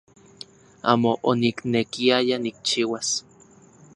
[0.91, 3.09] Amo oniknekiaya nikchiuas